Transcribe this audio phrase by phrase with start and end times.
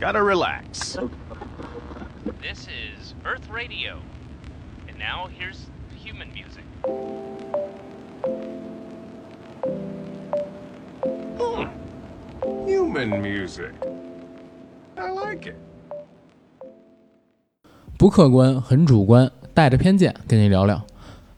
[0.00, 0.96] Gotta relax.
[2.40, 3.98] This is Earth Radio.
[4.86, 6.62] And now here's human music.
[12.64, 13.72] Human music.
[14.96, 15.56] I like it.
[17.98, 20.86] 不客观，很主观，带着偏见跟你聊聊。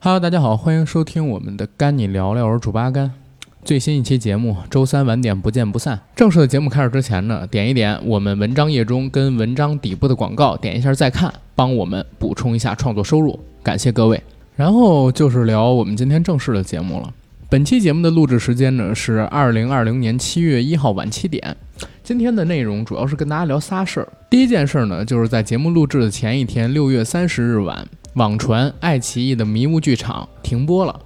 [0.01, 3.15] Hello，大家好，欢迎收听我们的干你聊聊，我是主八甘。
[3.63, 6.01] 最新一期节目，周三晚点不见不散。
[6.17, 14.21] 正式的节目开始之前呢，点一点我们文章页中跟文章底部的广告，点一下再看，帮我们补充一下创作收入，感谢各位。
[14.57, 17.13] 然后就是聊我们今天正式的节目了。
[17.51, 21.57] 本期节目的录制时间呢是二零二零年七月一号晚七点。
[22.03, 24.09] 今天的内容主要是跟大家聊仨事儿。
[24.31, 30.99] 第一件事呢，就是在节目录制的前一天，六月三十日晚，网传爱奇艺的迷雾剧场停播了。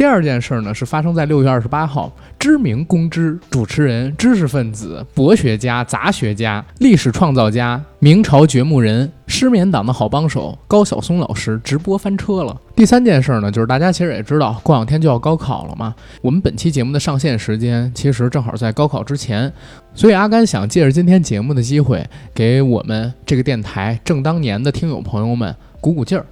[0.00, 12.58] 第二件事呢，是发生在六月二十八号，知名公知、主持人、知识分子、博学家、杂学家、历史创造家、明朝掘墓人、失眠党的好帮手高晓松老师直播翻车了。
[12.74, 15.94] 第三件事呢，就是大家其实也知道，过两天就要高考了嘛。
[16.22, 19.52] 我们本期节目的上线时间其实正好在高考之前，
[19.92, 22.02] 所以阿甘想借着今天节目的机会，
[22.34, 26.24] 给我们这个电台正当年的听友朋友们鼓鼓劲儿。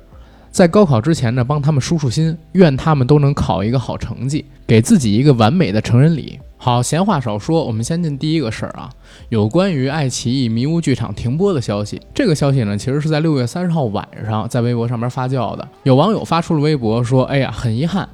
[0.51, 6.39] 在高考之前呢，帮他们舒舒心，愿他们都能考一个好成绩，给自己一个完美的成人礼。
[6.61, 8.91] 好，闲话少说，我们先进第一个事儿啊，
[9.29, 12.01] 有关于爱奇艺迷雾剧场停播的消息。
[12.13, 15.69] 这个消息呢，其实是在六月三十号晚上在微博上面发酵的。
[15.85, 18.09] 有网友发出了微博说：“哎呀，很遗憾。”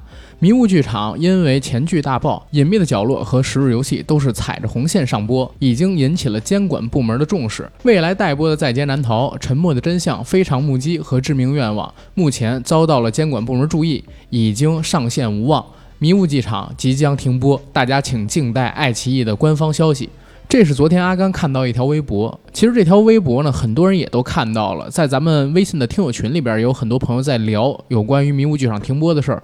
[0.44, 7.66] 迷雾剧场因为前剧大爆，《隐秘的角落》和《十日游戏》都是踩着红线上播，已经引起了监管部门的重视。
[7.84, 15.64] 未来待播的《在劫难逃》《沉默的真相》《非常目击》和《致命愿望》目前遭到了监管部门注意，已经上线无望。
[15.98, 20.10] 迷雾剧场即将停播，大家请静待爱奇艺的官方消息。
[20.46, 29.42] 这是昨天阿甘看到一条微博，其实这条微博呢，很多人也都看到了，在咱们微信的听友群里边，有很多朋友在聊有关于迷雾剧场停播的事儿。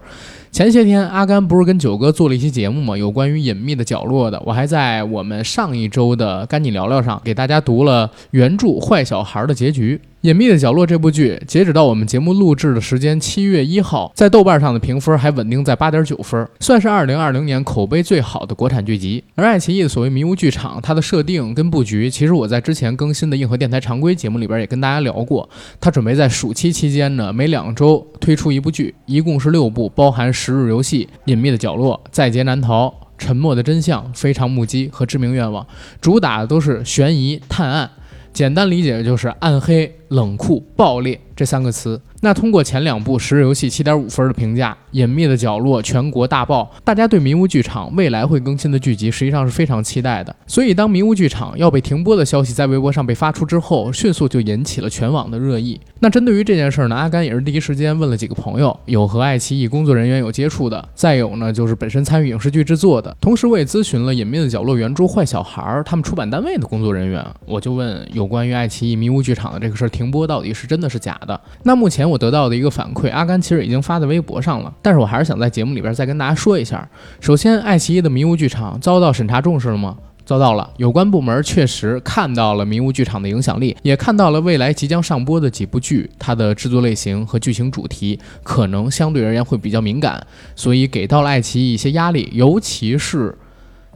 [0.52, 2.98] 前些天，阿甘不是跟九哥做了一期节目吗？
[2.98, 9.96] 有关于隐秘的角落的，我还在我们上一周的赶紧聊聊上给大家读了原著《坏小孩》的结局。
[10.22, 19.24] 《隐秘的角落》这部剧，截止到我们节目录制的时间七月一号，在豆瓣上的评分还稳定在八点九分，算是二零二零年口碑最好的国产剧集。
[19.34, 25.48] 而爱奇艺的所谓迷雾剧场，它的设定跟布局，其实我在之前更新的硬核电台常规节目里边也跟大家聊过。
[25.80, 35.64] 它准备在暑期期间呢，每两周推出一部剧，一共是六部，包含《十日游戏》《隐秘的角落》《在劫难逃》《沉默的真相》《非常目击》和《致命愿望》，
[35.98, 37.90] 主打的都是悬疑探案。
[38.32, 42.00] 简单理解就是暗黑、冷酷、爆裂这三个词。
[42.22, 50.34] 那通过前两部《十日游戏》七点五分的评价，《隐秘的角落》全国大爆，大家对迷雾剧场未来会更新的剧集实际上是非常期待的。
[50.46, 55.80] 所以，当迷雾剧场要被停播的消息在微博上被发出之后，迅速就引起了全网的热议。
[56.00, 63.16] 那针对于这件事呢，阿甘也是第一时间问了几个朋友，有和爱奇艺工作人员有接触的，再有呢就是本身参与影视剧制作的。
[63.18, 71.40] 同时，我也咨询了《隐秘的角落》原著《坏小孩》他们出版单位的工作人员，我就问有关于爱奇艺迷雾剧场的这个事儿停播到底是真的是假的？
[71.62, 76.86] 那目前我得到的一个反馈，阿甘其实已经发在微博上了，但是我还是想在节目里边再跟大家说一下。
[77.20, 79.96] 首先，爱奇艺的迷雾剧场遭到审查重视了吗？
[80.26, 93.36] 遭到了，有关部门确实看到了迷雾剧场的影响力，也看到了未来即将上播的几部剧，它的制作类型和剧情主题可能相对而言会比较敏感，所以给到了爱奇艺一些压力，尤其是。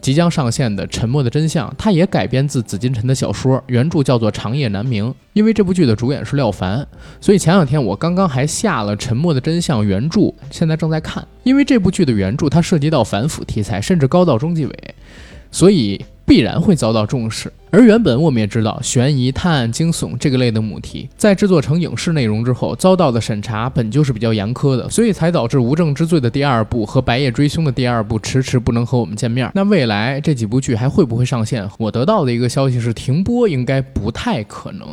[0.04, 5.06] 即将上线的《沉默的真相》，它也改编自紫金陈的小说，原著叫做《长夜难明》。
[5.32, 6.86] 因为这部剧的主演是廖凡，
[7.22, 11.26] 所以前两天我刚刚还下了《沉默的真相》原著，现在正在看。
[11.42, 14.94] 因为这部剧的原著它涉及到反腐题材，甚至高到中纪委，
[15.50, 15.98] 所以。
[16.26, 29.50] 必然会遭到重视，而原本我们也知道，悬疑、探案、惊悚这个类的母题，在制作成影视内容之后，遭到的审查本就是比较严苛的，所以才导致《无证之罪》的第二部和《白夜追凶》的第二部迟迟不能和我们见面。
[29.54, 31.68] 那未来这几部剧还会不会上线？
[31.78, 34.88] 我得到的一个消息是，停播应该不太可能。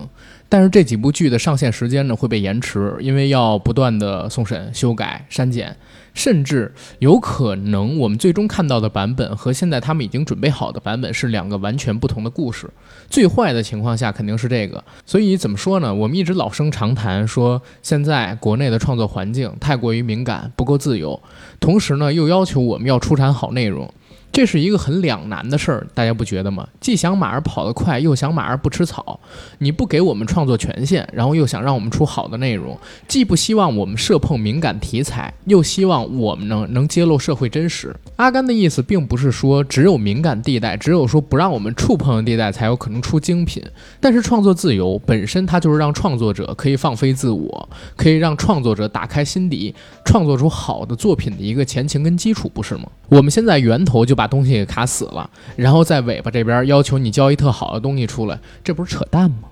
[0.49, 5.73] 但是这几部剧的上线时间呢会被延迟，因为要不断的送审、修改、删减，
[6.13, 12.69] 甚至有可能我们最终看到的版本和现在他们已经准备好的版本是两个完全不同的故事。
[13.09, 14.83] 最坏的情况下肯定是这个。
[15.05, 15.93] 所以怎么说呢？
[15.93, 21.21] 我们一直老生常谈说，现在国内的创作环境太过于敏感，不够自由，
[21.59, 23.91] 同时呢又要求我们要出产好内容。
[24.31, 26.65] 这是一个很两难的事儿，大家不觉得吗？
[26.79, 29.19] 既想马儿跑得快，又想马儿不吃草。
[29.57, 32.77] 你不给我们创作权限，然后又想让我们出好的内容，
[33.09, 37.93] 既不希望我们涉碰敏感题材，又希望我们能能揭露社会真实。
[38.15, 43.61] 阿甘的意思并不是说只有敏感地带，只有说不让我们触碰的地带才有可能出精品。
[43.99, 49.75] 但是创作自由本身，它就是让创作者可以放飞自我，可以让创作者打开心底，
[50.05, 52.83] 创作出好的作品的一个前情跟基础，不是吗？
[53.09, 59.49] 我们现在源头就把把东西给卡死了，然后在尾巴这边要求你交一特好的东西出来，这不是扯淡吗？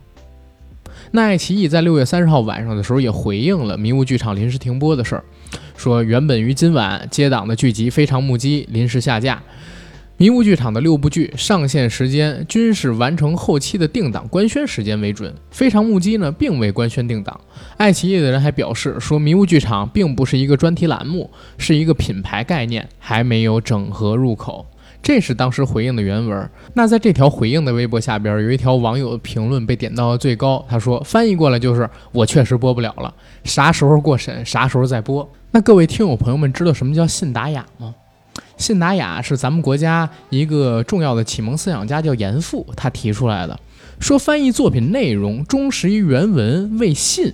[1.10, 5.24] 那爱奇艺在六月三十号晚上的时候也回应了迷雾剧场临时停播的事儿，
[5.76, 9.42] 说原本于今晚接档的剧集《非常目击》临时下架。
[10.22, 17.40] 迷雾剧场的六部剧上线时间均是完成后期的定档官宣时间为准，《非常目击》呢并未官宣定档。
[17.78, 24.66] 爱奇艺的人还表示说，迷雾剧场并不是一个专题栏目，是一个品牌概念，还没有整合入口。
[25.02, 26.50] 这是当时回应的原文。
[26.74, 37.96] 那在这条回应的微博下边，有一条网友的评论被点到了最高，他说翻译过来就是“我确实播不了了，啥时候过审，啥时候再播。”那各位听友朋友们知道什么叫信达雅吗？
[38.60, 43.58] 信达雅是咱们国家一个重要的启蒙思想家，叫严复，他提出来的，
[44.00, 47.34] 说翻译作品内容忠实于原文为信，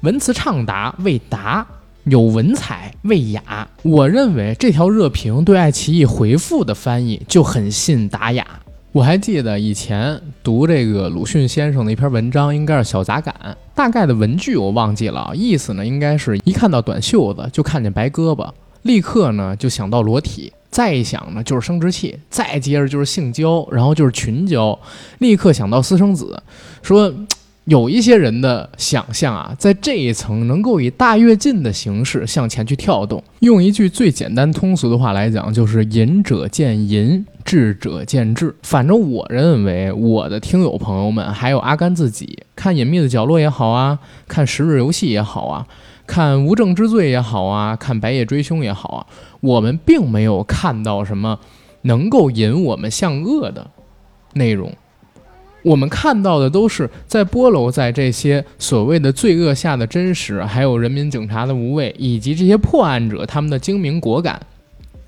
[0.00, 1.64] 文辞畅达为达，
[2.04, 3.68] 有文采为雅。
[3.82, 8.44] 我认为这条热评对爱奇艺回复的翻译就很信达雅。
[8.90, 13.32] 我还记得以前读这个鲁迅先生的一篇文章，应该是《小杂感》，
[13.76, 18.50] 大概的文句我忘记了，意思呢应该是一看到短袖子就看见白胳膊。
[18.82, 24.78] 立刻呢就想到裸体，再一想呢就是生殖器，再接着就是性交，然后就是群交，
[25.18, 26.42] 立刻想到私生子。
[26.82, 27.12] 说
[27.68, 33.22] 有一些人的想象啊，在这一层能够以大跃进的形式向前去跳动。
[33.40, 38.56] 用一句最简单通俗的话来讲，就是仁者见仁，智者见智。
[38.62, 45.66] 反正我认为，我的听友朋友们，还有阿甘自己，看《隐秘的角落》也好啊，看《十日游戏》也好啊。
[46.08, 49.06] 看无证之罪也好啊，看白夜追凶也好啊，
[49.40, 51.38] 我们并没有看到什么
[51.82, 53.70] 能够引我们向恶的
[54.32, 54.72] 内容。
[55.62, 64.40] 我们看到的都是在波楼在这些所谓的罪恶下的真实，还有人民警察的无畏，以及这些破案者他们的精明果敢，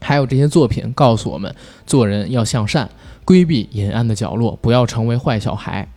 [0.00, 1.54] 还有这些作品告诉我们
[1.86, 2.90] 做人要向善，
[3.24, 5.88] 规避阴暗的角落，不要成为坏小孩。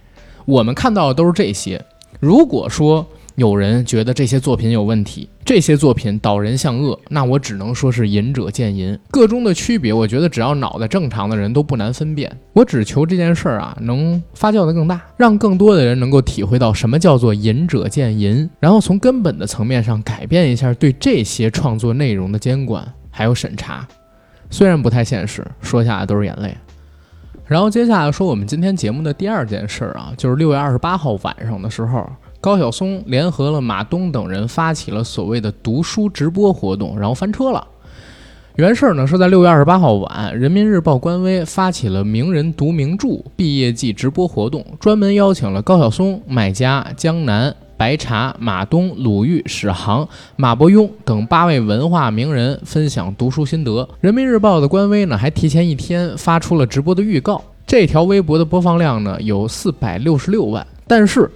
[0.46, 1.84] 我们看到的都是这些。
[2.20, 3.06] 如果说，
[3.36, 12.32] 有人觉得这些作品有问题，这些作品导人向恶，那我只能说是仁者见仁，个中的区别，我觉得只要脑袋正常的人都不难分辨。
[12.54, 23.88] 我只求这件事儿啊能发酵的更大，让更多的人能够体会到什么叫做仁者见仁，然后从根本的层面上改变一下对这些创作内容的监管还有审查。
[24.52, 26.56] 虽然不太现实，说下来都是眼泪。
[27.48, 32.08] 然后接下来说我们今天节目的第二件事儿啊，就是六月二十八号晚上的时候。
[32.44, 37.66] 高晓松联合了马东等人发起了所谓的读书直播活动，然后翻车了。
[38.58, 43.08] 原事儿呢是在六月二十八号晚，人民日报官微发起了名人读名著
[43.38, 50.06] 毕业季直播活动，专门邀请了高晓松、麦家、江南、白茶、马东、鲁豫、史航、
[50.36, 53.88] 马伯庸等八位文化名人分享读书心得。
[54.02, 61.32] 人民日报的官微呢还提前一天发出了直播的预告，这条微博的播放量呢有四百六十六万，但是。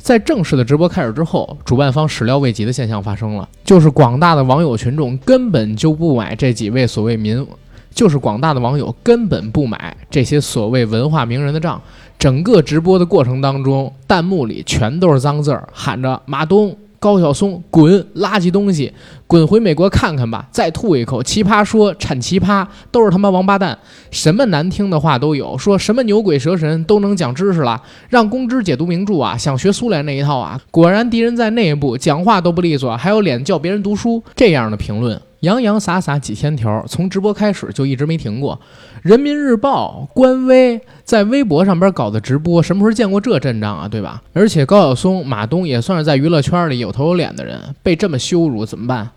[0.00, 7.46] 在正式的直播开始之后，主办方始料未及的现象发生了，就是广大的网友群众根本就不买这几位所谓民，
[7.94, 11.80] 就是广大的网友根本不买这些所谓文化名人的账。
[12.18, 16.76] 整个直播的过程当中，弹幕里全都是脏字儿，喊着马东。
[17.00, 18.06] 高晓松，滚！
[18.16, 18.92] 垃圾东西，
[19.26, 20.46] 滚回美国看看吧！
[20.52, 21.22] 再吐一口。
[21.22, 23.76] 奇葩说产奇葩，都是他妈王八蛋，
[24.10, 25.56] 什么难听的话都有。
[25.56, 30.60] 说什么牛鬼蛇神都能讲知识了，让公知解读名著啊，想学苏联那一套啊？
[30.70, 34.22] 果然敌人在内部，讲话都不利索，还有脸叫别人读书？
[34.36, 35.18] 这样的评论。
[35.40, 38.60] 洋洋洒洒几千条，从直播开始就一直没停过。
[39.02, 43.88] 人民日报官微在微博上边搞的直播，什么时候见过这阵仗啊？
[43.88, 44.22] 对吧？
[44.34, 49.08] 而且高晓松、马东也算是在娱乐圈里有头有脸的人，被这么羞辱怎么办？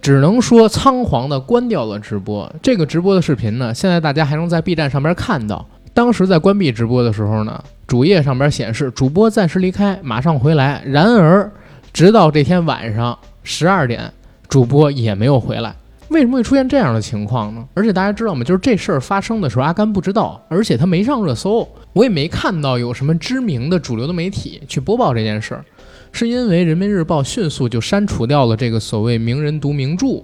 [0.00, 2.52] 只能说仓皇的关掉了直播。
[2.62, 5.66] 这个直播的视频呢，现在大家还能在 B 站上边看到。
[5.92, 10.82] 当时在关闭直播的时候呢，主页上边显示主播暂时离开，马上回来。
[10.84, 11.50] 然而，
[11.92, 14.12] 直到这天晚上十二点。
[14.54, 15.74] 主播也没有回来，
[16.10, 17.66] 为什么会出现这样的情况呢？
[17.74, 18.44] 而且大家知道吗？
[18.44, 25.64] 就是这事儿发生的时候，阿甘不知道，而且他没上热搜，我也没看到有什么知名的主流的媒体去播报这件事儿，
[26.12, 30.22] 是因为人民日报迅速就删除掉了这个所谓“名人读名著”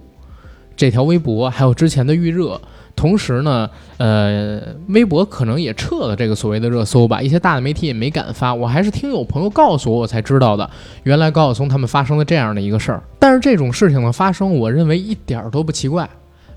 [0.77, 2.61] 这条微博，还有之前的预热。
[2.95, 8.53] 同时呢，呃，微博可能也撤了这个所谓的热搜吧，一些大的媒体也没敢发。
[8.53, 10.69] 我还是听有朋友告诉我，我才知道的，
[11.03, 13.01] 原来高晓松他们发生了这样的一个事儿。
[13.17, 16.09] 但是这种事情的发生，我认为一点儿都不奇怪。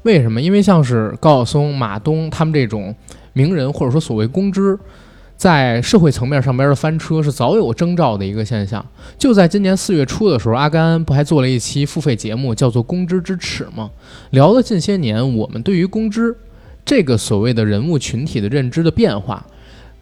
[0.02, 0.40] 为什么？
[0.40, 2.94] 因为像是高晓松、马东他们这种
[3.32, 4.78] 名人，或者说所谓公知。
[5.36, 8.84] 在社会层面上边的翻车是早有征兆的一个现象。
[9.18, 13.90] 就在今年四月初的时候，阿甘不还做了一期付费节目，叫做《公知之耻》吗？
[14.30, 16.34] 聊了近些年我们对于公知
[16.84, 19.44] 这个所谓的人物群体的认知的变化。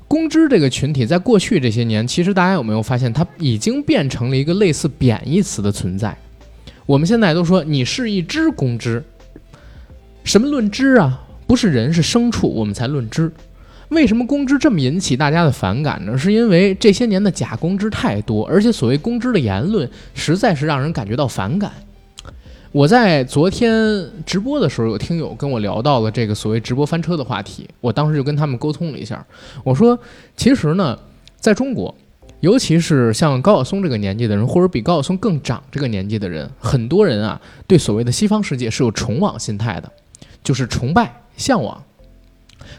[0.07, 6.17] 公知这个群体在过去这些年，其实大家有没有发现，它已经变成了一个类似贬义词的存在？
[6.85, 9.03] 我们现在都说你是一只公知，
[10.23, 11.23] 什么论知啊？
[11.47, 13.33] 不是人是牲畜，我们才论知。
[13.93, 16.17] 为什么公知这么引起大家的反感呢？
[16.17, 21.71] 是因为这些年的假公知太多，而且所谓公知的言论实在是让人感觉到反感。
[22.73, 29.23] 我在昨天直播的时候，有听友跟我聊到了这个所谓直播翻车的话题，我当时就跟他们沟通了一下，
[29.63, 29.99] 我说，
[30.37, 30.99] 其实呢，
[31.39, 31.95] 在中国，
[32.41, 39.93] 尤其是像高晓松这个年纪的人，或者比高晓松更长这个年纪的人，很多人啊，对所谓的西方世界是有崇往心态的，
[40.43, 41.83] 就是崇拜、向往。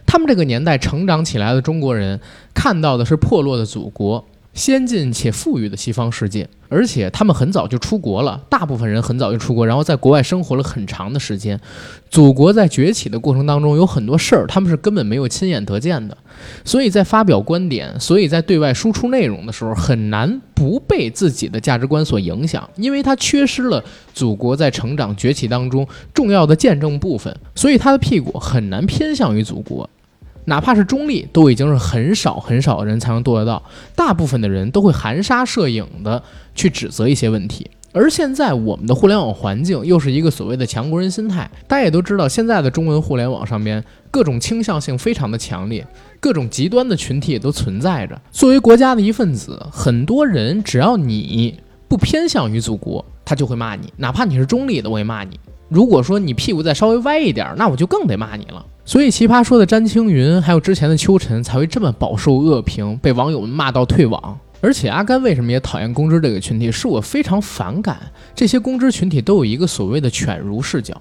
[0.06, 2.20] 他们这个年代成长起来的中国人，
[2.54, 4.26] 看到的是破落的祖国。
[4.54, 11.60] 先进且富裕的西方世界，而且他们很早就出国了，大部分人很早就出国，然后在国外生活了很长的时间。
[12.12, 16.16] 祖国在崛起的过程当中，有很多事儿他们是根本没有亲眼得见的，
[16.64, 23.84] 所以在发表观点，所以在对外输出内容的时候，很难不被自己的价值观所影响，因为他缺失了
[24.14, 29.90] 祖国在成长崛起当中重要的见证部分，所以他的屁股很难偏向于祖国。
[30.46, 33.62] 哪怕是中立，都已经是很少很少的人才能做得到。
[33.96, 36.22] 大部分的人都会含沙射影的
[36.54, 37.70] 去指责一些问题。
[37.96, 41.48] 而现在我们的互联网环境又是一个所谓的强国人心态。
[41.68, 45.86] 大家也都知道，现在的中文互联网上边各种倾向性非常的强烈，
[46.20, 48.20] 各种极端的群体也都存在着。
[48.32, 53.94] 作为国家的一份子，很多人只要你不偏向于祖国，他就会骂你。
[53.98, 55.40] 哪怕你是中立的，我也骂你。
[55.74, 58.64] 如果说你屁股再稍微歪一点，那我就更得骂你了。
[58.86, 64.38] 所以，奇葩说的詹青云，还有之前的秋晨，才会这么饱受恶评，被网友们骂到退网。
[64.62, 66.72] 而且，阿甘为什么也讨厌公知这个群体？
[66.72, 67.98] 是我非常反感
[68.36, 70.94] 这些公知群体都有一个所谓的犬儒视角。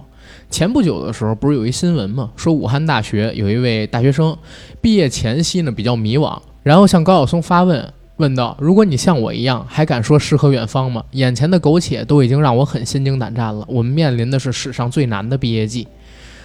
[0.49, 2.31] 前不久的时候，不是有一新闻吗？
[2.35, 4.35] 说武汉大学有一位大学生
[4.81, 11.03] 毕业前夕呢比较迷惘，然后向高晓松发问，问道：“如果你像我一样，还敢说诗和远方吗？
[11.11, 13.65] 眼前的苟且都已经让我很心惊胆战了。
[13.69, 15.89] 我们面临的是史上最难的毕业季。”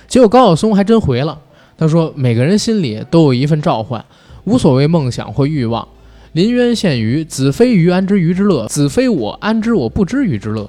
[0.10, 1.40] 结果高晓松还真回了，
[1.78, 4.04] 他说：“每个人心里都有一份召唤，
[4.46, 5.88] 无所谓梦想或欲望。
[6.34, 8.68] 临渊羡鱼，子非鱼，安知鱼之乐？
[8.68, 10.68] 子非我，安知我不知鱼之乐？”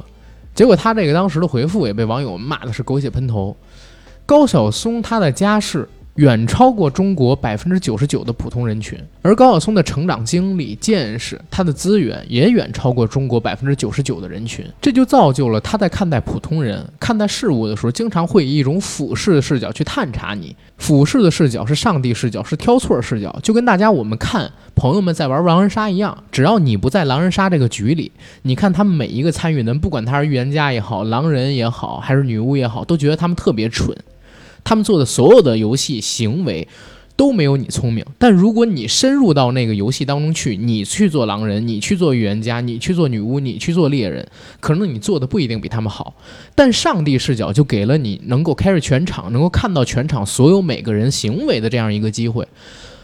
[0.54, 3.56] 结果他这个当时的回复也被网友骂的是狗血喷头。
[4.26, 5.88] 高晓松他的家世。
[6.18, 20.56] 远超过中国百分之九十九的普通人群，而高晓松的成长经历、见识，他的资源也远超过中国百分之九十九的人群，这就造就了他在看待普通人、看待事物的时候，经常会以一种俯视的视角去探查你。
[20.76, 28.10] 俯视的视角是上帝视角，是挑错视角，就跟大家我们看朋友们在玩狼人杀一样，只要你不在狼人杀这个局里，
[28.42, 33.96] 你看他们每一个参与的人，不管他是预言家也好，狼人也好，还是女巫也好，都觉得他们特别蠢。
[34.68, 36.68] 他们做的所有的游戏行为
[37.16, 44.28] 都没有你聪明，但如果你深入到那个游戏当中去，你去做狼人，你去做预言家，你去做女巫，你去做猎人，
[44.60, 46.14] 可能你做的不一定比他们好，
[46.54, 52.46] 但上帝视角就给了你能够 carry 全场，能够看到全场所有每个人行为的这样一个机会。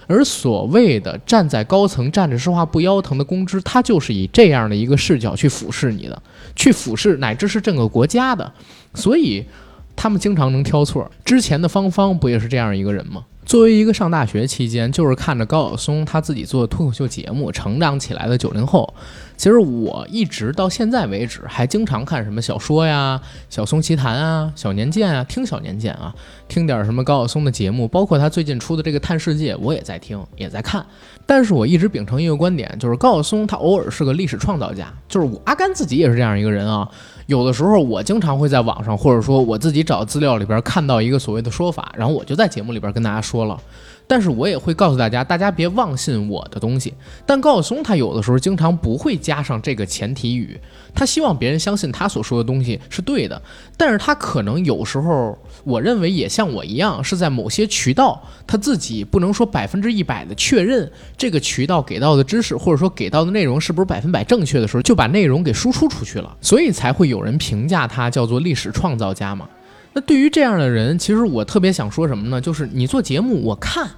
[0.06, 6.22] 而所谓的站在高层站着说话不腰疼的公知，他就是以这样的一个视角去俯视你的，
[6.54, 8.52] 去俯视乃至是整个国家的，
[8.92, 9.42] 所以。
[9.96, 11.10] 他们经常能挑错。
[11.24, 13.24] 之前的芳芳不也是这样一个人吗？
[13.44, 18.94] 作为一个上大学期间就是看着高晓松他自己做脱口秀节目成长起来的九零后，
[19.36, 26.14] 其实我一直到现在为止还经常看什么小说呀、小松奇谈啊、小年鉴啊，听小年鉴啊，
[26.48, 30.84] 听点什么高晓松的节目，包括他最近出的这个《探世界》，我也在听，也在看。
[31.26, 36.88] 但是我一直秉承一个观点，就是高晓松他偶尔是个历史创造家，就是我阿甘自己也是这样一个人啊。
[37.26, 43.58] 有的时候，我经常会在网上，或者说我自己找资料里边看到一个所谓的说法，然后我就在节目里边跟大家说了。
[44.06, 46.92] 但是我也会告诉大家，大家别妄信我的东西。
[47.24, 50.60] 但高晓松他有的时候经常不会加上这个前提语，
[50.94, 53.40] 他希望别人相信他所说的东西是对的。
[53.76, 69.48] 但是他可能有时候，我认为也像我一样，是在某些渠道他自己不能说百分之一百的确认这个渠道给到的知识或者说给到的内容是不是百分百正确的时候，就把内容给输出出去了，所以才会有人评价他叫做历史创造家嘛。
[69.94, 72.40] 那对于这样的人，其实我特别想说什么呢？
[72.40, 73.88] 就是你做节目，我看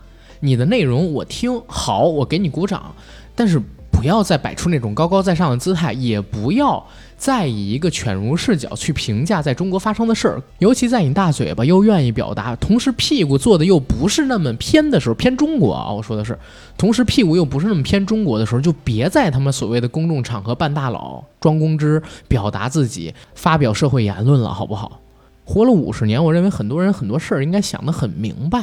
[0.41, 2.95] 你的内容，我听好，我给你鼓掌，
[3.35, 3.59] 但是
[3.91, 6.87] 不要再摆出那种高高在上的姿态，也不要
[7.17, 10.43] 再以一个犬儒视角去评价在中国发生的事儿。
[10.59, 16.38] 尤其在你大嘴巴又愿意表达，同时屁股坐的又不是那么偏的时候，偏中国啊，我说的是，
[16.76, 25.00] 同时屁股又不是那么偏中国的时候，就别在他们所谓的公众场合扮大佬、装公知、表达自己、发表社会言论了，好不好？
[25.49, 28.62] 活了五十年，我认为很多人很多事儿应该想得很明白，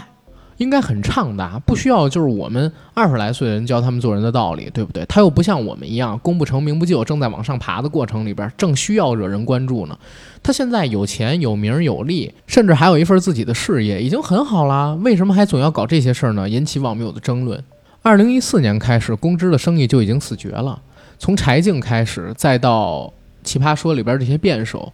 [0.58, 5.06] 应该很畅达，不需要就是我们二十来岁的人教他们做人的道理，对不对？
[5.06, 9.98] 他又不像我们一样，功不成名不就，正在往上爬的过程里边，正需要惹人关注呢。
[10.44, 14.94] 他现在有钱有名有利，甚至还有一份自己的事业，已经很好啦。
[15.02, 16.50] 为什么还总要搞这些事儿呢？
[16.50, 17.64] 引起网友的争论。
[18.02, 20.82] 二零一四年开始，公知的生意就已经死绝了，
[21.18, 24.92] 从柴静开始，再到奇葩说里边这些辩手。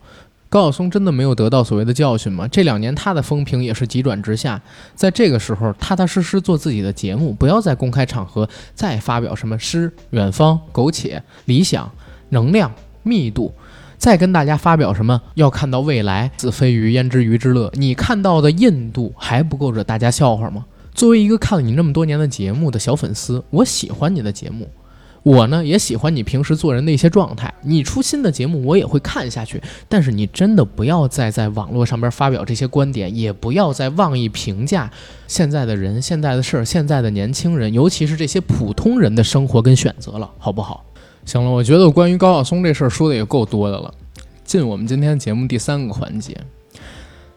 [0.50, 2.48] 高晓松真的没有得到所谓的教训吗？
[2.48, 4.60] 这两年他的风评也是急转直下，
[4.96, 11.92] 在这个时候踏踏实实做自己的节目，不要在公开场合再发表什么诗、远方、苟且、理想、
[12.30, 12.72] 能量、
[13.04, 13.54] 密度，
[14.00, 17.72] 再跟大家发表什么要看到未来，子非鱼焉知鱼之乐？
[17.76, 20.66] 你看到的印度还不够惹大家笑话吗？
[20.96, 24.68] 作为一个看了你那么多年的节目的小粉丝，我喜欢你的节目。
[25.30, 34.90] 我呢也喜欢你平时做人的一些状态，你出新的节目我也会看下去，但是你真的不要再在网络上边发表这些观点，也不要再妄议评价
[35.28, 40.84] 现在的人、现在的事儿、现在的年轻人，尤其是这些普通人的生活跟选择了，好不好？
[41.26, 43.94] 行了，我觉得关于高晓松这事儿说的也够多的了，
[44.44, 46.36] 进我们今天节目第三个环节，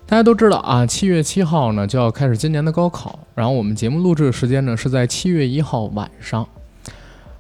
[0.07, 6.49] 大家都知道啊，七月七号呢就要开始今年的高考，然后我们节目录制的时间呢是在七月一号晚上。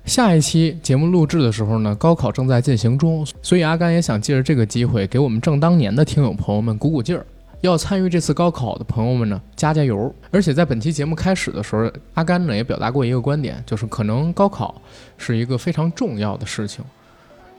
[0.04, 7.24] 下一期节目录制的时候呢，高考正在进行中，所以阿甘也想借着这个机会给我们正当年的听友朋友们鼓鼓劲儿。
[7.60, 10.12] 要参与这次高考的朋友们呢，加加油！
[10.32, 14.82] 而且在本期节目开始的时候，阿甘呢也表达过一个观点，就是可能高考
[15.16, 16.84] 是一个非常重要的事情，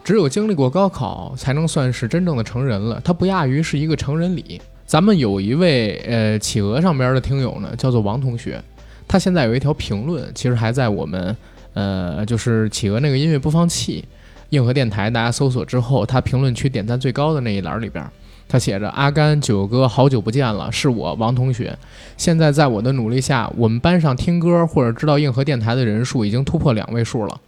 [0.03, 3.01] 只有经历过高考，才能算是真正的成人了。
[3.05, 4.61] 它不亚于是一个成人礼。
[4.85, 8.61] 咱们有一位呃企鹅上边的听友呢，叫做王同学，
[9.07, 11.33] 他现在有一条评论，其实还在我们。
[11.73, 14.05] 呃，就是企鹅那个音乐播放器，
[14.49, 18.05] 硬核电台，大家搜索之后，他评论区点赞最高的那一栏里边，
[18.47, 21.75] 他写着：“阿甘九哥，好久不见了，是我王同学。
[22.17, 27.41] 现在在我的努力下，我们班上听歌或者知道硬核电台的人数已经突破两位数了。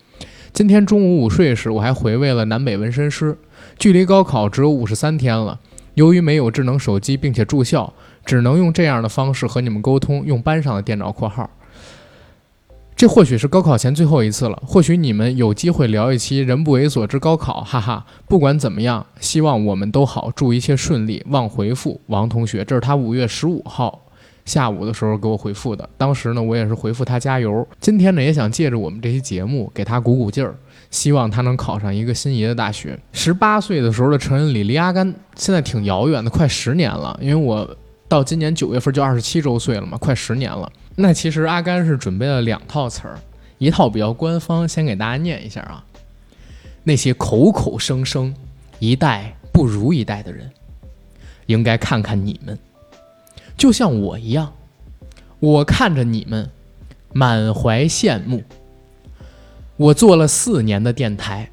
[0.52, 3.38] 今天中午午睡时，我还回味了南北纹身师。
[3.78, 5.60] 距离高考只有五十三天了，
[5.96, 7.94] 由于没有智能手机并且住校，
[8.26, 11.50] 只能用这样的方式和你们沟通，用班上的电脑（括号）。”
[12.96, 18.06] 这或许是高考前最后一次了，或许你们有机会聊一期“人不猥琐之高考”，哈哈。
[18.30, 21.22] 不管怎么样，希望我们都好，祝一切顺利。
[21.30, 24.02] 望回复王同学，这是他五月十五号
[24.46, 25.90] 下午的时候给我回复的。
[25.98, 27.68] 当时呢，我也是回复他加油。
[27.82, 30.56] 今天呢，也想借着我们这期节目给他鼓鼓劲儿，
[30.90, 32.98] 希望他能考上一个心仪的大学。
[33.12, 37.76] 十八岁的时候的成人礼离阿甘现在挺遥远的，快十年了，因为我
[38.08, 40.72] 到今年九月份就二十七周岁了嘛，快十年了。
[40.96, 43.20] 那其实阿甘是准备了两套词儿，
[43.58, 45.84] 一套比较官方，先给大家念一下啊。
[46.84, 48.34] 那些口口声声
[48.80, 50.50] 一代不如一代的人，
[51.48, 52.58] 应该看看你们，
[53.58, 54.54] 就像我一样，
[55.40, 56.50] 我看着你们，
[57.12, 58.44] 满怀羡慕。
[59.78, 61.50] 我做了四年的电台，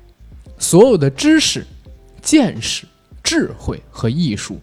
[0.59, 1.67] 所有的知识、
[2.21, 2.87] 见识、
[3.23, 4.61] 智慧和艺术，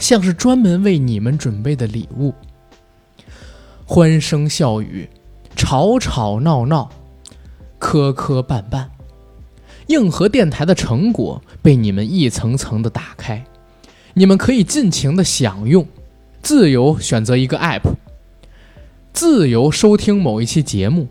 [0.00, 2.34] 像是专门为你们准备的礼物。
[3.84, 5.08] 欢声笑语，
[5.54, 6.90] 吵吵闹闹，
[7.78, 8.86] 磕磕绊绊，
[9.88, 13.44] 硬核电台的成果被你们一层层的打开，
[14.14, 15.86] 你们可以尽情的享用，
[16.42, 17.82] 自由选择一个 app，
[19.12, 21.08] 自由收听某一期节目，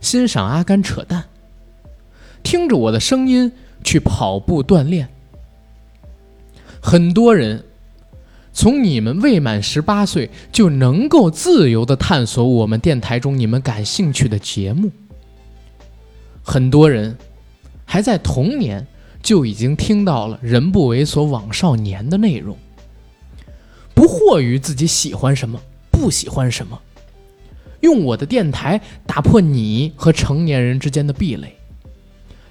[0.00, 1.24] 欣赏阿甘扯淡，
[2.42, 3.50] 听着我的声音
[3.82, 5.08] 去跑步锻炼。
[6.82, 7.64] 很多人。
[8.52, 14.90] 从你们未满十八岁就能够自由的探索我们电台中你们感兴趣的节目。
[16.42, 17.16] 很多人
[17.84, 18.86] 还在童年
[19.22, 22.56] 就已经听到了“人不猥琐枉少年”的内容，
[23.94, 25.60] 不惑于自己喜欢什么
[25.90, 26.80] 不喜欢什么，
[27.80, 31.54] 用我的电台打破你和成年人之间的壁垒。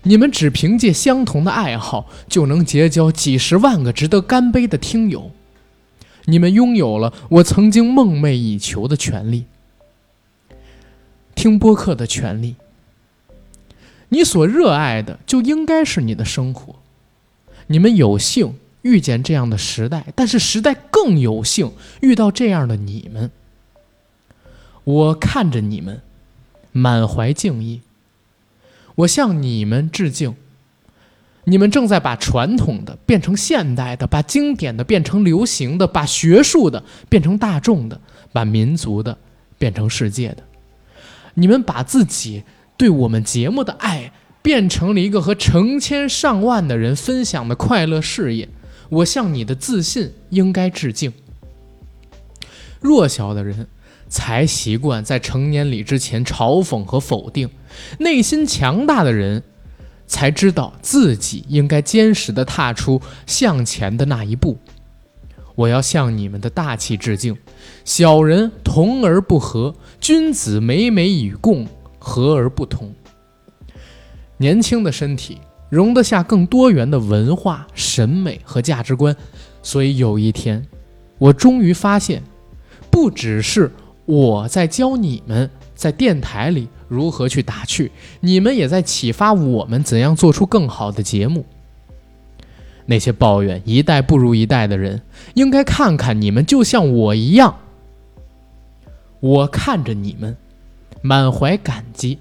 [0.04, 5.30] 你们只凭借相同的爱好就能结交几十万个值得干杯的听友。
[6.30, 9.46] 你们拥有了我曾经梦寐以求的权利，
[11.36, 12.56] 听播客的权利。
[14.10, 16.76] 你所热爱的就应该是你的生活。
[17.68, 23.30] 你们有幸遇见这样的时代，但是时代更有幸遇到这样的你们。
[24.84, 26.02] 我看着你们，
[26.72, 27.82] 满怀敬意。
[28.96, 30.36] 我向你们致敬。
[31.45, 37.99] 你们正在把传统的变成现代的，把经典的变成流行的，把学术的变成大众的，
[38.32, 39.17] 把民族的
[39.58, 40.43] 变成世界的。
[41.34, 42.43] 你们把自己
[42.78, 48.47] 对我们节目的爱变成了一个和成千上万的人分享的快乐事业。
[48.89, 51.13] 我向你的自信应该致敬。
[52.82, 53.67] 弱小的人
[54.08, 57.49] 才习惯在成年礼之前嘲讽和否定，
[57.99, 59.43] 内心强大的人
[60.10, 64.58] 才知道自己应该坚实的踏出向前的那一步。
[65.56, 67.38] 我要向你们的大气致敬。
[67.86, 71.65] 小人同而不和，君子美美与共，
[71.98, 72.93] 和而不同。
[74.36, 75.38] 年轻的身体。
[75.69, 79.15] 容得下更多元的文化、审美和价值观，
[79.62, 80.65] 所以有一天，
[81.19, 82.24] 我终于发现，
[82.89, 83.72] 不只是
[84.08, 91.45] 我在教你们在电台里如何去打趣，你们也在启发我们怎样做出更好的节目。
[92.88, 95.02] 那些抱怨一代不如一代的人，
[95.36, 97.60] 应该看看你们，就像我一样。
[99.21, 100.36] 我看着你们，
[101.02, 102.19] 满怀感激，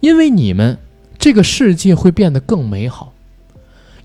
[0.00, 0.78] 因为你们。
[1.22, 3.12] 这个世界会变得更美好，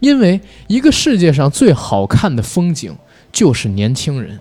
[0.02, 2.94] 因为一个世界上最好看的风景
[3.32, 4.38] 就是年轻人。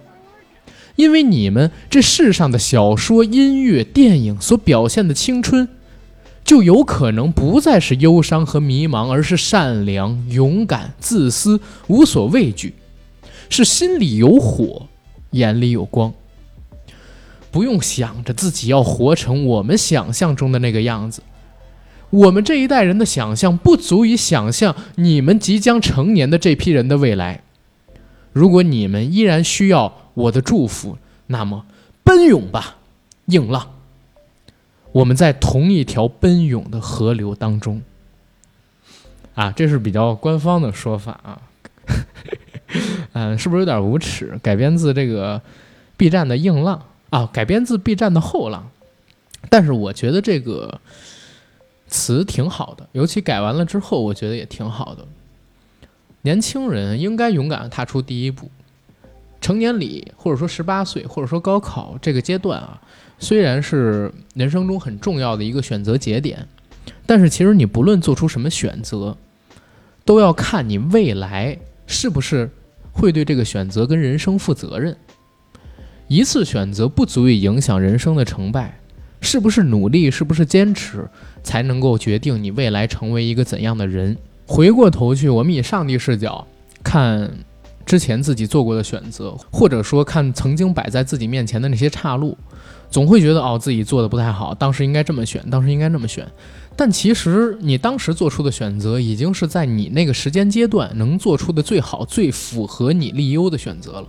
[0.97, 5.69] 因为你们这世上的小说、音乐、电影所表现的青春，
[6.45, 12.75] 就有可能不再是忧伤和迷茫，而是善良、勇敢、自私、无所畏惧，
[13.49, 14.89] 是心里有火，
[15.31, 16.13] 眼里有光。
[17.51, 21.23] 不用想着自己要活成我们想象中的那个样子。
[22.11, 27.44] 我们这一代人的想象不足以想象你们即将成年的这批人的未来。
[28.35, 31.65] 如果你们依然需要我的祝福，那么
[32.05, 32.77] 奔涌吧，
[33.27, 33.71] 硬浪！
[34.93, 37.81] 我们在同一条奔涌的河流当中。
[39.35, 41.41] 啊，这是比较官方的说法啊。
[43.15, 44.39] 嗯，是不是有点无耻？
[44.43, 45.41] 改编自这个
[45.97, 48.69] B 站的硬浪啊，改编自 B 站的后浪。
[49.49, 50.81] 但是我觉得这个。
[51.87, 55.07] 词挺好的，尤其改完了之后，我觉得也挺好的。
[56.25, 58.51] 年轻人应该勇敢地踏出第一步。
[59.43, 62.81] 成年礼，或者说十八岁，或者说高考这个阶段啊，
[63.19, 66.49] 虽然是人生中很重要的一个选择节点，
[67.05, 69.15] 但是其实你不论做出什么选择，
[70.07, 72.51] 都要看你未来是不是
[72.91, 74.97] 会对这个选择跟人生负责任。
[76.09, 78.81] 一次选择不足以影响人生的成败。
[79.21, 81.09] 是不是努力，是不是坚持，
[81.43, 84.19] 才能够决定你未来成为一个怎样的人？
[84.47, 86.47] 回过头去，我们以上帝视角
[86.83, 87.31] 看
[87.87, 92.37] 之前自己做过的选择，或者说看曾经摆在自己面前的那些岔路，
[92.91, 96.27] 总会觉得哦，自己做的不太好，当时应该这么选，当时应该那么选。
[96.77, 104.07] 但其实你当时做出的选择，已经是在你那个时间阶段能做出的最好、最符合你利优的选择了。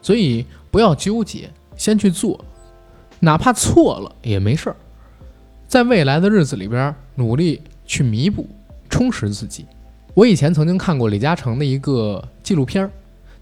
[0.00, 2.44] 所以不要纠结，先去做。
[3.20, 4.76] 哪怕错了也没事儿，
[5.66, 8.48] 在未来的日子里边努力去弥补、
[8.98, 9.64] 充实自己。
[10.12, 12.90] 我以前曾经看过李嘉诚的一个纪录片儿，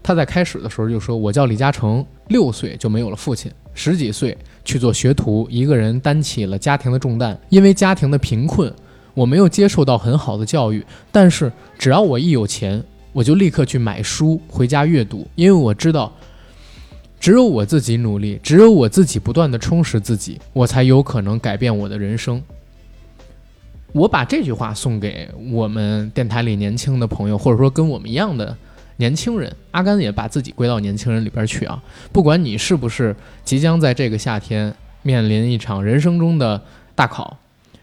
[0.03, 7.35] 他在开始的时候就说：“我叫李嘉诚，六岁就没有了父亲，十几岁去做学徒，一个人担起了家庭的重担。
[7.49, 8.71] 因为家庭的贫困，
[9.15, 10.85] 我没有接受到很好的教育。
[11.11, 16.13] 但是只要我一有钱，我就立刻去买书回家阅读，因为我知道。”
[17.19, 22.39] 只有我自己努力，只有我自己不断的充实自己，我才有可能改变我的人生。
[23.93, 28.55] 我把这句话送给我们电台里年轻的朋友，或者说跟我们一样的
[28.97, 29.53] 年轻人。
[29.71, 31.81] 阿甘也把自己归到年轻人里边去啊！
[32.11, 34.73] 不管你是不是即将在这个夏天
[35.03, 36.61] 面临一场人生中的
[36.95, 37.37] 大考，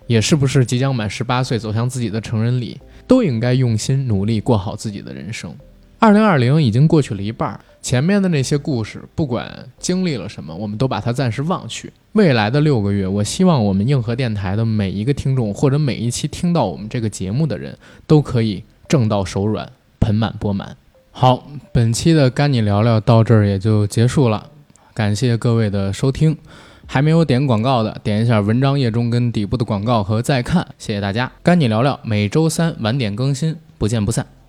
[0.06, 5.54] 也是不是即将满十八岁走向自己的成人礼，都应该用心努力过好自己的人生。
[5.98, 7.58] 二零二零已经过去了一半。
[7.84, 11.92] 前面的那些故事，不管经历了什么，我们都把它暂时忘去。
[12.12, 19.70] 未来的六个月，我希望我们硬核电台的每一个听众，或者每一期听到我们这个节目的人，都可以挣到手软，
[20.00, 20.74] 盆满钵满。
[21.10, 24.48] 好，本期的干你聊聊到这儿也就结束了，
[24.94, 26.38] 感谢各位的收听。
[26.86, 31.30] 还没有点广告的，点一下文章页中跟底部的广告和再看，谢谢大家。
[31.42, 34.43] 干你聊聊每周三晚点更新，不见不散。